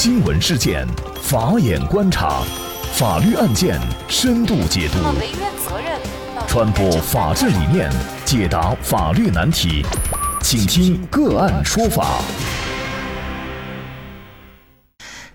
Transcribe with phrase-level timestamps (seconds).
[0.00, 0.86] 新闻事件，
[1.20, 2.44] 法眼观察，
[2.92, 4.98] 法律案件深度解读，
[6.46, 7.90] 传播法治理念，
[8.24, 9.84] 解答法律难题，
[10.40, 12.22] 请听个案说法。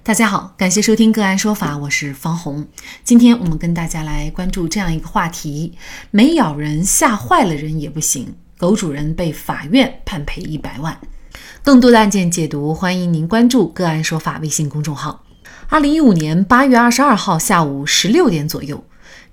[0.01, 2.65] 大家好，感谢收听个案说法，我是方红。
[3.03, 5.77] 今天我们跟大家来关注这样一个话题：
[6.09, 10.97] 没咬人吓坏了人也不行，狗主人被法院判赔一百万。
[11.61, 15.23] 更多的案件解读，欢迎您关注“个案说法”微信公众号。
[15.69, 18.83] 二零一五年八月二十二号下午十六点左右，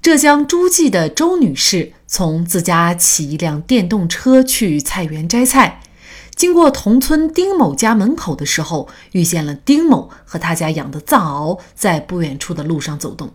[0.01, 5.81] 浙江诸暨的周女士从自家骑一辆电动车去菜园摘菜，
[6.37, 13.33] 经过同村丁某家门口的时候，遇见了丁某和他家养的藏獒在不远处的路上走动。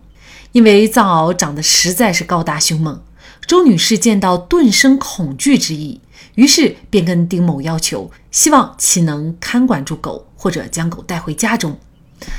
[0.52, 3.02] 因为藏獒长得实在是高大凶猛，
[3.46, 6.00] 周女士见到顿生恐惧之意。
[6.34, 11.78] 于是便跟丁某要求，希望其能看管住狗，或者将狗带回家中。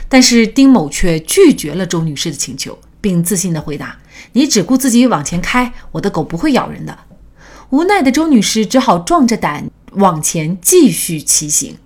[0.09, 3.97] 但是丁某却拒绝了周女士的请求，并自信地回答
[4.33, 6.97] ：“你只顾自己往前开，我的狗不会咬人的。”
[7.69, 11.77] 无奈的周女士只好壮着胆往前继续骑行。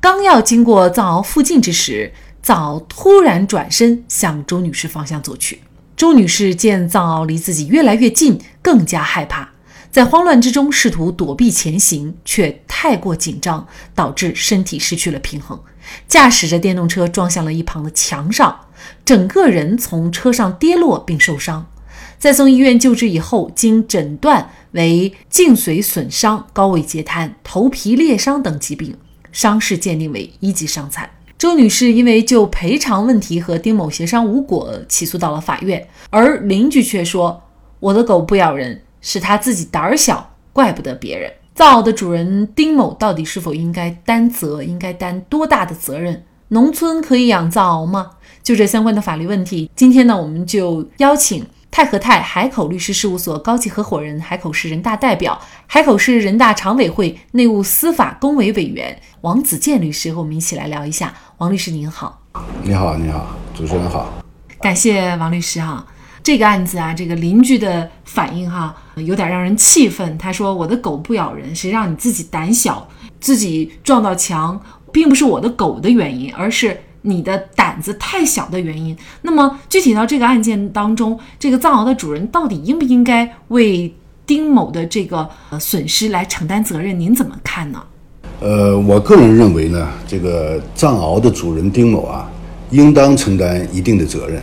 [0.00, 5.60] 刚要经过藏獒附近之时，藏獒突然转身向周女士方向走去。
[5.96, 9.49] 周女士见藏獒离自己越来越近，更加害怕。
[9.90, 15.58] 在慌乱之中试图躲避前行，却太过紧张，导致身体失去了平衡，
[16.06, 18.60] 驾驶着电动车撞向了一旁的墙上，
[19.04, 21.66] 整个人从车上跌落并受伤。
[22.18, 28.96] 在送医院救治以后，经诊断为颈髓损伤、高位截瘫、头皮裂伤等疾病，
[29.32, 31.10] 伤势鉴定为一级伤残。
[31.36, 37.42] 周女士因为就赔偿问题和丁某协商无果，起诉到了法院，而邻居却说
[37.80, 41.32] ：“我的狗不咬人。”是他自己胆儿小，怪不得别人。
[41.54, 44.62] 藏獒的主人丁某到底是否应该担责？
[44.62, 46.24] 应该担多大的责任？
[46.48, 48.12] 农村可以养藏獒吗？
[48.42, 61.14] 就这相关的法律问题，今天呢，我们就邀请泰和泰海口律师事务所高级合伙人、海口市人大代表、海口市人大常委会内务司法工委委员王子健律师和我们一起来聊一下。
[61.38, 62.20] 王律师您好，
[62.62, 64.10] 你好，你好，主持人好，
[64.60, 65.86] 感谢王律师哈。
[66.22, 70.16] 这个案子啊，这个邻居的反应哈，有点让人气愤。
[70.18, 72.86] 他说：“我的狗不咬人，谁让你自己胆小，
[73.20, 74.60] 自己撞到墙，
[74.92, 83.92] 并不是我的狗的原因，而是你的胆子太小的原因。”那么具体到这个案件当中，这个藏獒的主人到底应不应该为
[84.26, 86.98] 丁某的这个呃损失来承担责任？
[86.98, 87.82] 您怎么看呢？
[88.40, 92.30] 呃，我个人认为呢，这个藏獒的主人丁某啊，
[92.70, 94.42] 应当承担一定的责任。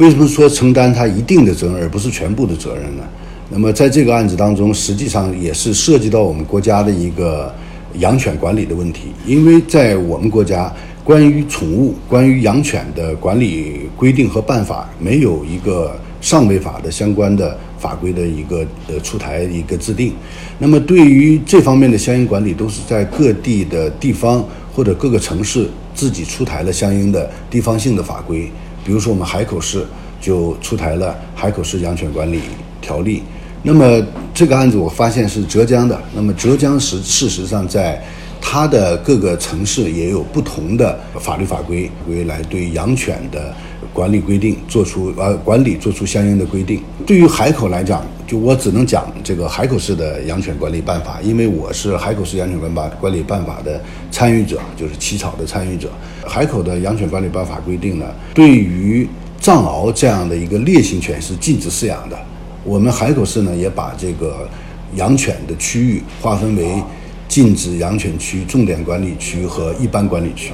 [0.00, 3.02] 为什么说承担他一定的责任，而不是全部的责任呢？
[3.50, 7.54] 那么在这个案子当中，实际上也是涉及到我们国家的一个
[7.98, 9.12] 养犬管理的问题。
[9.26, 10.72] 因为在我们国家，
[11.04, 20.14] 关于宠物、关于养犬的管理规定和办法，没有一个上位法的相关的法规的一个呃出台一个制定。
[20.58, 24.42] 那么对于这方面的相应管理，都是在各地的地方
[24.74, 28.50] 或者各个城市自己出台了相应的地方性的法规。
[28.84, 29.86] 比如说，我们海口市
[30.20, 32.40] 就出台了《海口市养犬管理
[32.80, 33.18] 条例》。
[33.62, 34.02] 那么
[34.32, 36.00] 这个案子我发现是浙江的。
[36.14, 38.02] 那么浙江实事实上在
[38.40, 43.54] 它的各个城市也有不同的法律法规，未来对养犬的。
[43.92, 46.80] 管理规定做出呃管理做出相应的规定。
[47.04, 53.82] 对于海口来讲，就我只能讲这个海口市的养犬管理办法，因为我是海口市养犬管法管理办法的
[54.12, 55.90] 参与者，就是起草的参与者。
[56.24, 59.04] 海口的养犬管理办法规定呢，对于
[59.40, 62.16] 藏獒这样的一个烈性犬是禁止饲养的。
[62.62, 64.48] 我们海口市呢也把这个
[64.94, 66.80] 养犬的区域划分为
[67.26, 70.52] 禁止养犬区、重点管理区和一般管理区。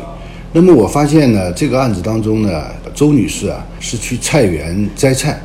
[0.50, 5.38] 那么我发现呢，这个案子当中呢，周女士啊是去菜园摘菜，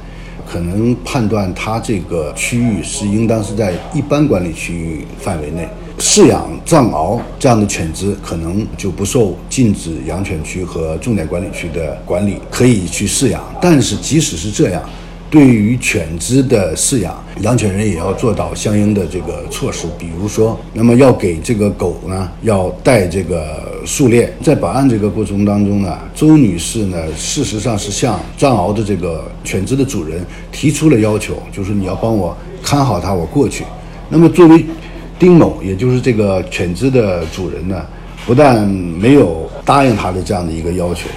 [0.51, 5.65] 可能判断它这个区域是应当是在一般管理区域范围内，
[5.97, 13.41] 饲养藏獒这样的犬只可能就不受禁止养犬区和重点管理区的管理，可以去饲养。
[13.61, 14.83] 但是即使是这样。
[15.31, 24.33] 对于犬只的饲养，养犬人也要做到相应的这个措施，比如说，那么要给这个狗呢，要带这个束链。
[24.43, 33.63] 在本案这个过程当中呢，周女士呢，事实上是向藏獒的这个犬只的主人提出了要求，就是你要帮我看好它，我过去。
[34.09, 34.65] 那么作为
[35.17, 37.81] 丁某，也就是这个犬只的主人呢，
[38.25, 41.07] 不但没有答应他的这样的一个要求，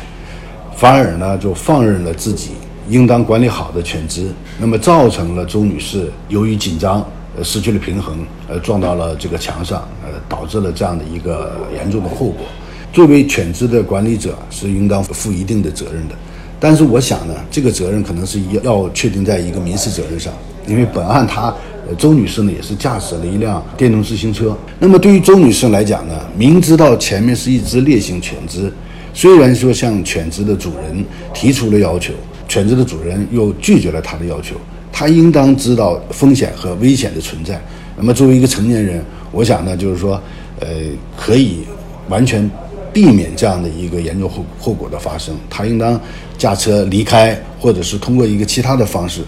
[0.77, 2.51] 反而呢，就放任了自己。
[2.89, 4.29] 应当管理好的犬只，
[4.59, 7.05] 那么造成了周女士由于紧张，
[7.37, 12.47] 呃，失去了平衡，呃，撞到了这个墙上，呃，导致了这样的一个严重的后果。
[12.93, 16.15] 作为犬只的管理者是应当负一定的责任的。
[16.61, 20.33] 但是我想呢，这个责任可能是要要确定在一个民事责任上，
[20.67, 21.53] 因为本案她
[21.99, 24.57] 周女士呢也是驾驶了一辆电动自行车。
[24.79, 28.73] 那么对于周女士来讲呢，明知道前面是一只烈性犬只，
[29.13, 31.05] 虽然说向犬只的主人
[31.35, 32.15] 提出了要求，
[32.55, 34.55] 犬只的主人又拒绝了他的要求，
[34.93, 37.61] 他应当知道风险和危险的存在。
[37.97, 40.21] 那么作为一个成年人，我想呢，就是说，
[40.61, 40.69] 呃，
[41.17, 41.65] 可以
[42.09, 42.49] 完全。
[42.93, 46.01] 避免这样的一个严重后后果的发生，他应当
[46.39, 49.21] 驾车离开，或者是通过一个其他的方式，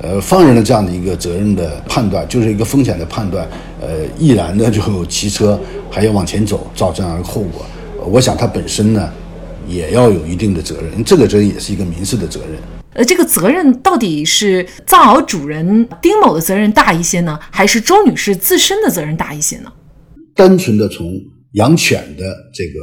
[0.00, 3.46] 呃，放任了这样的一个责任的判断，就是一个风险的判断，
[3.80, 3.88] 呃，
[4.18, 5.56] 毅然的 就骑车
[5.88, 7.64] 还要往前走，造这样一个后果。
[8.10, 9.08] 我想他本身呢，
[9.68, 12.58] 也要有一定的责任，这个责任也是一个民事的责任。
[12.94, 19.72] 呃，这个责任到底是藏獒主人丁某的责任大一些呢，还是周女士自身的责任大一些呢？
[20.34, 21.12] 单纯的从
[21.52, 22.24] 养犬的
[22.54, 22.80] 这个。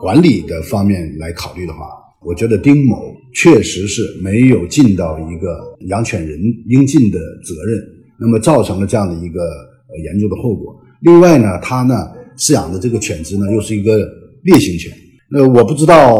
[0.00, 1.80] 管理的方面来考虑的话，
[2.24, 7.84] 我觉得丁某确实是没有尽到一个养犬人应尽的责任，
[8.20, 9.40] 那么造成了这样的一个
[10.04, 10.72] 严重的后果。
[11.00, 11.96] 另外呢，他呢
[12.36, 14.08] 饲养的这个犬只呢又是一个
[14.44, 14.96] 烈性犬，
[15.32, 16.16] 那我不知道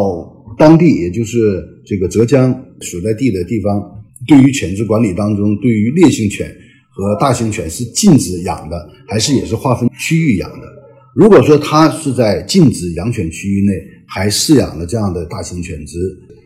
[0.58, 6.54] 当地也就是这个浙江所在地的地方，对于犬只管理当中，对于烈性犬
[6.90, 10.66] 和大型犬是禁止养的，还是也是划分区域养的？
[11.14, 13.72] 如果说他是在禁止养犬区域内
[14.06, 15.98] 还饲养了这样的大型犬只，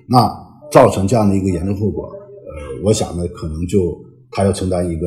[0.09, 0.31] 那
[0.71, 5.07] 造成这样的一个严重后果，呃，我想呢，可能就他要承担一个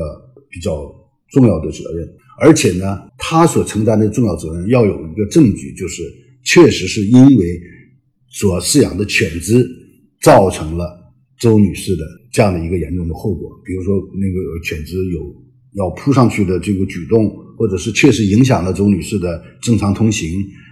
[0.50, 0.94] 比较
[1.31, 2.07] 重要的责任，
[2.39, 6.04] 而且呢，他所承担的重要责任要有一个证据，就是
[6.44, 7.62] 确实是因为
[8.30, 9.68] 所饲养的犬只
[10.22, 11.04] 造成了
[11.39, 15.45] 周女士的这样的一个严重的后果，比如说那个犬只有。
[15.77, 20.25] 要扑上去的这个举动，或者是确实影响了周女士的正常通行，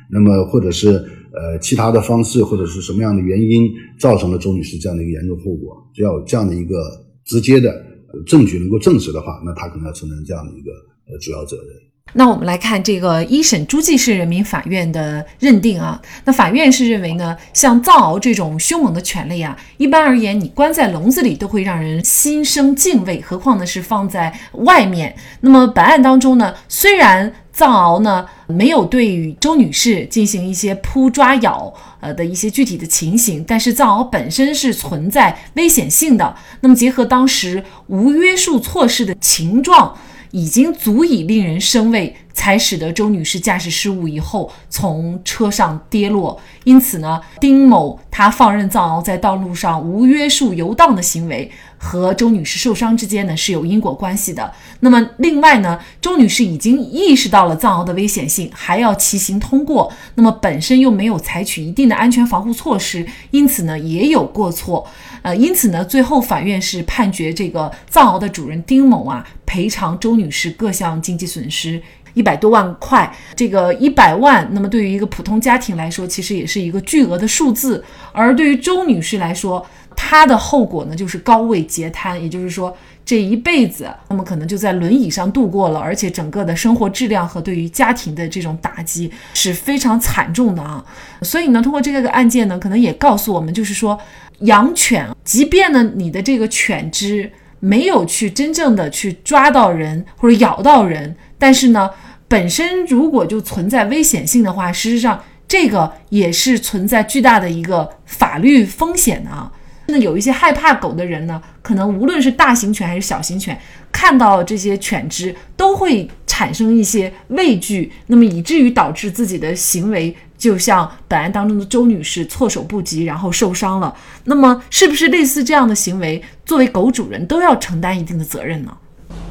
[0.10, 3.69] 那么或者是呃其他的方式，或者是什么样的原因
[4.00, 6.77] 造成了周女士这样的一个严重后果，只要有这样的一个
[7.25, 7.86] 直接的
[8.25, 10.71] 证据能够证实的话，那她可能要承担这样的一个
[11.12, 11.93] 呃主要责任。
[12.16, 25.16] 那我们来看这个一审诸暨市人民法院的认定啊，那法院是认为呢，像藏獒这种凶猛的犬类啊，一般而言，你关在笼子里都会让人心生敬畏，何况呢是放在外面。
[25.42, 36.36] 那么本案当中呢，虽然藏獒呢没有对于周女士进行一些扑抓咬呃的一些具体的情形，但是藏獒本身是存在危险性的。
[36.60, 39.98] 那么结合当时无约束措施的情状。
[40.33, 46.39] 已经足以令人生畏，才使得周女士驾驶失误以后从车上跌落。
[46.63, 51.51] 因此呢，丁某他放任藏獒在道路上无约束游荡的行为。
[51.83, 54.50] 和周女士受伤之间呢是有因果关系的。
[54.80, 64.88] 那么另外呢，周女士已经意识到了藏獒的危险性，还要骑行通过，那么本身又没有采取一定的安全防护措施，因此呢也有过错。
[65.24, 71.81] 呃，因此呢，最后法院是判决这个藏獒的主人丁某啊赔偿周女士各项经济损失
[72.13, 73.13] 一百多万块。
[73.35, 77.83] 这个一百万，那么对于一个普通家庭来说，其实也是一个巨额的数字。
[78.12, 79.65] 而对于周女士来说，
[79.95, 82.75] 他的后果呢，就是高位截瘫，也就是说，
[83.06, 90.84] 这一辈子我们可能就在轮椅上度过了，而且整个的生活质量和对于家庭的这种打击是非常惨重的啊。
[91.22, 94.00] 所以呢，通过这个案件呢，可能也告诉我们，就是说，
[94.40, 101.90] 养犬，即便呢你的这个犬只没有去真正的去抓到人或者咬到人，但是呢，
[102.28, 109.52] 本身如果就存在危险性的话，事实上这个也是存在巨大的一个法律风险的啊。
[109.94, 113.56] 那有一些害怕狗的人呢，可能无论是大型犬还是小型犬，
[113.92, 123.95] 看到这些犬只都会产生一些畏惧，那么以至于导致自己的行为，就像本案当中的周女士措手不及，然后受伤了。
[124.23, 128.76] 那么是不是类似这样的行为，作为狗主人都要承担一定的责任呢？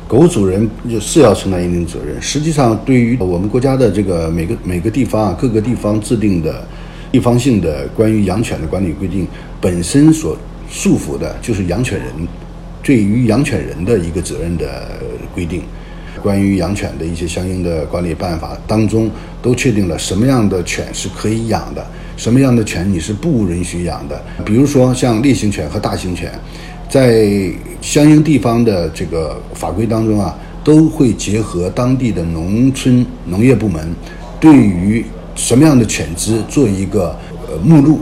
[0.06, 2.22] 狗主人就是要承担一定责任。
[2.22, 6.64] 实际上，对于我们国家的这个每个每个地方啊，各个地方制定的。
[7.10, 9.28] 地方性的关于养犬的管理规定
[9.60, 10.34] 本身所
[10.72, 12.08] 束缚的就是养犬人
[12.82, 14.88] 对于养犬人的一个责任的
[15.34, 15.62] 规定。
[16.22, 19.10] 关于养犬的一些相应的管理办法当中，
[19.42, 21.86] 都确定了什么样的犬是可以养的，
[22.16, 24.20] 什么样的犬你是不允许养的。
[24.44, 26.32] 比如说像烈性犬和大型犬，
[26.88, 27.28] 在
[27.80, 33.94] 相应地方的这个法规当中啊，都会结合当地的农村农业部门
[34.40, 35.04] 对于。
[35.34, 37.16] 什么样的犬只做一个
[37.48, 38.00] 呃目录，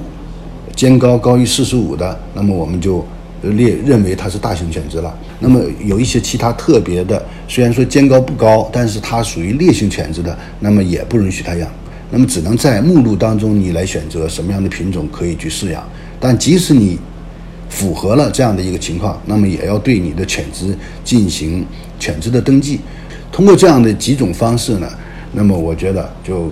[0.80, 3.04] 肩高高于四十五的，那么我们就
[3.42, 5.14] 列认为它是大型犬只了。
[5.38, 11.68] 那么有一些其他特别的，虽然说肩高不高，但是它属于烈性犬只的，那么也不允许它养。
[12.10, 15.86] 那么只能在目录当中你来选择什么样的品种可以去饲养。
[16.18, 16.98] 但即使你
[17.68, 21.62] 符合了这样的一个情况，那么也要对你的犬只进行
[21.98, 22.80] 犬只的登记。
[23.30, 24.88] 通过这样的几种方式呢，
[25.32, 26.50] 那么我觉得就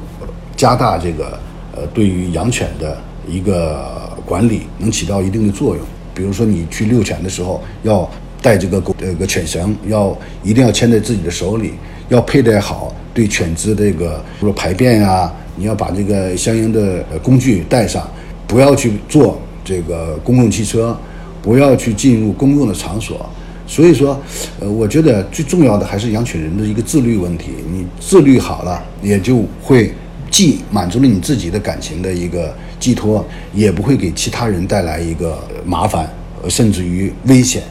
[0.54, 1.40] 加大这个
[1.74, 2.94] 呃对于养犬的
[3.26, 5.84] 一个管理，能起到一定的作用。
[6.14, 8.08] 比如说你去遛犬的时候要。
[8.40, 11.72] 带这个狗这个犬绳要一定要牵在自己的手里，
[12.08, 18.08] 要佩戴好对犬只这个，比如说排便呀，你要把这个相应的工具带上，
[18.46, 20.96] 不要去坐这个公共汽车，
[21.42, 23.28] 不要去进入公共的场所。
[23.66, 24.16] 所以说，
[24.60, 27.46] 呃，我觉得最重要的还是养犬人的一个自律问题。
[27.68, 29.92] 你自律好了，也就会
[30.30, 36.08] 既满足了你自己的感情的一个寄托，也不会给其他人带来一个麻烦，
[36.48, 37.62] 甚至于危险。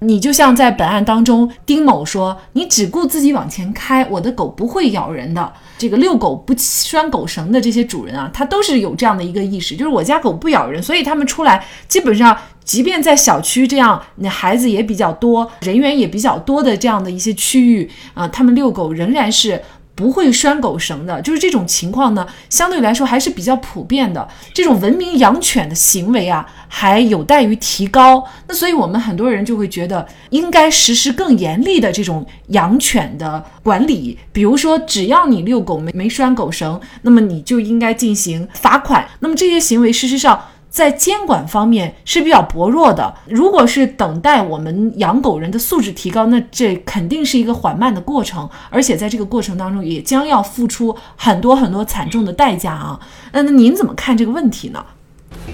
[0.00, 19.60] 你就像在本案当中，丁某说：“你只顾自己往前开，我的狗不会咬人的。”这个遛狗不拴狗绳的这些主人啊，他都是有这样的一个意识，就是我家狗不咬人，所以他们出来基本上，即便在小区这样，那孩子也比较多，人员也比较多的这样的一些区域啊，他们遛狗仍然是。
[19.96, 24.28] 不会拴狗绳的，就是这种情况呢，相对来说还是比较普遍的。
[24.52, 28.22] 这种文明养犬的行为啊，还有待于提高。
[28.46, 34.18] 那所以，我们很多人就会觉得，应该实施更严厉的这种养犬的管理。
[34.32, 39.08] 比如说，只要你遛狗没没拴狗绳，那么你就应该进行罚款。
[39.20, 40.38] 那么这些行为，事实上。
[40.76, 43.14] 在监管方面是比较薄弱的。
[43.30, 53.00] 如果是等待我们养狗人的素质提高，那这肯定是一个缓慢的过程，而且在这个过程当中也将要付出很多很多惨重的代价啊。
[53.32, 54.84] 那那您怎么看这个问题呢？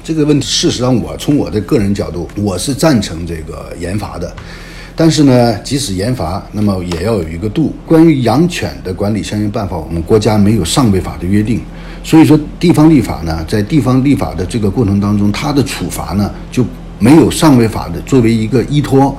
[0.02, 4.34] 这个问题，事实上，我从我的个人角度，我是赞成这个严罚的。
[4.96, 7.72] 但是呢，即使严罚，那么也要有一个度。
[7.86, 11.62] 关于养犬的管理相应办法，我们国家没有上位法的约定。
[12.04, 16.64] 所以说，地方立法呢，在地方立法的这个过程当中，它的处罚呢就
[16.98, 19.16] 没有上位法的作为一个依托，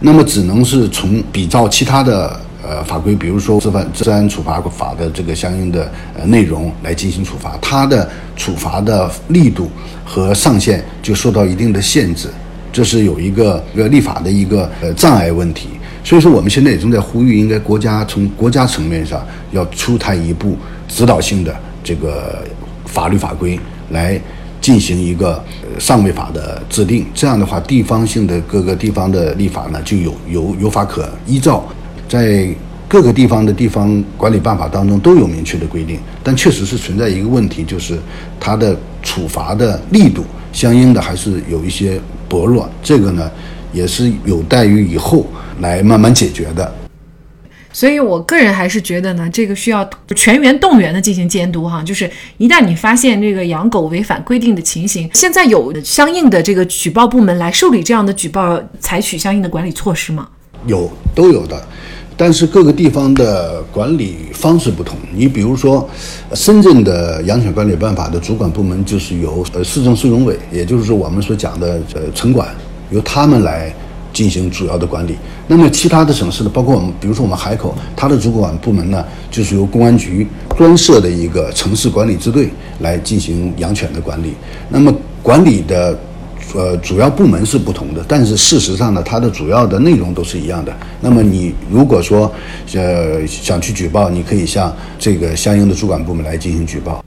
[0.00, 9.70] 那么只能是从比照其他的呃法规，比如说《治犯治安处罚法》的这个相应的呃内容来进行处罚，它的处罚的力度
[10.04, 12.28] 和上限就受到一定的限制，
[12.70, 15.68] 这是有一个一个立法的一个呃障碍问题。
[16.04, 21.54] 所以说，我们现在也正在呼吁，应该国家从国家层面上要出台一部指导性的。
[21.86, 22.42] 这个
[22.84, 23.56] 法律法规
[23.90, 24.20] 来
[24.60, 25.40] 进行一个
[25.78, 31.64] 上位法的制定，这样的话，地方性的各个地方的立法呢，就有有有法可依照，
[32.08, 32.48] 在
[32.88, 37.96] 各个地方的地方管理办法当中都有明确的规定，但确实是存在一个问题，就是
[38.40, 43.30] 它的处罚的力度相应的还是有一些薄弱，这个呢，
[43.72, 45.24] 也是有待于以后
[45.60, 46.74] 来慢慢解决的。
[47.76, 51.82] 所以，我个人还是觉得呢，这个需要全员动员的进行监督哈。
[51.82, 60.26] 就是一旦你发现这个养狗违反规定的情形，现在有相应的这个举报部门来受理这样的举报，采取相应的管理措施吗？
[60.66, 61.62] 有，都有的。
[62.16, 64.96] 但是各个地方的管理方式不同。
[65.12, 65.86] 你比如说，
[66.32, 72.48] 深圳的养犬管理办法的主管部门就是由呃市政市容委，也就是我们所讲的呃城管，
[72.88, 73.70] 由他们来。
[74.16, 75.14] 进行主要的管理。
[75.46, 76.50] 那么其他的省市呢？
[76.52, 82.48] 包括我们，比如说我们海口，它的主管部门呢，就是由公安局专设的一个城市管理支队
[82.80, 84.32] 来进行养犬的管理。
[84.70, 84.90] 那么
[85.22, 85.98] 管理的
[86.54, 90.74] 呃主要部门是不同的，但是事实上呢，它的主要的内容都是一样的。
[91.02, 92.32] 那么你如果说
[92.72, 97.05] 呃想去举报，你可以向这个相应的主管部门来进行举报。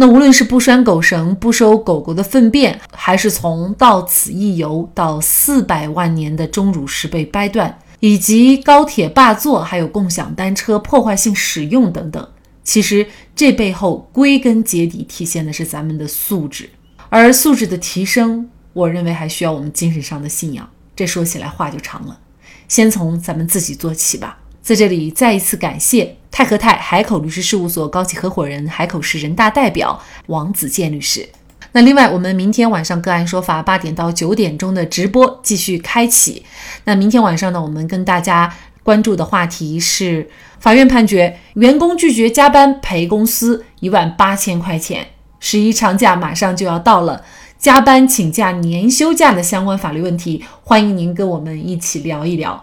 [0.00, 12.28] 那无论是不拴狗绳、不收狗狗的粪便，还是从到此一游到四百万年的钟乳石被掰断，以及高铁霸座，还有共享单车破坏性使用等等，
[12.62, 16.70] 其实这背后归根结底体现的是咱们的素质。
[17.08, 20.70] 而素质的提升，我认为还需要我们精神上的信仰。
[20.94, 22.20] 这说起来话就长了，
[22.68, 24.38] 先从咱们自己做起吧。
[24.62, 31.28] 在这里再一次感谢泰和泰海口律师事务所高级合伙人、海口市人大代表王子健律师。
[31.72, 36.44] 那另外，我们明天晚上个案说法八点到九点钟的直播继续开启。
[36.84, 38.54] 那明天晚上呢，我们跟大家
[38.84, 40.30] 关注的话题是：
[40.60, 45.08] 法院判决员工拒绝加班赔公司一万八千块钱。
[45.40, 47.24] 十一长假马上就要到了，
[47.58, 52.62] 加班请假、年休假的相关法律问题，欢迎您跟我们一起聊一聊。